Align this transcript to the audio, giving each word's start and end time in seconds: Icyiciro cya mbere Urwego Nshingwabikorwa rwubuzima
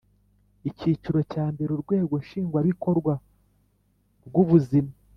Icyiciro 0.69 1.19
cya 1.31 1.45
mbere 1.53 1.69
Urwego 1.71 2.13
Nshingwabikorwa 2.23 3.13
rwubuzima 4.27 4.91